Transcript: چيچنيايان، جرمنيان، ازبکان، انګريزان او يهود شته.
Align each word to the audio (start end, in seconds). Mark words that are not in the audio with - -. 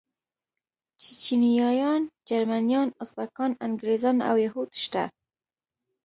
چيچنيايان، 1.01 2.03
جرمنيان، 2.31 2.89
ازبکان، 3.03 3.51
انګريزان 3.67 4.17
او 4.29 4.35
يهود 4.45 4.71
شته. 4.83 5.03